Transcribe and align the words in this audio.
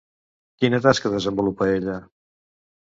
Quina 0.63 0.79
tasca 0.87 1.13
desenvolupa 1.19 1.69
ella? 1.79 2.03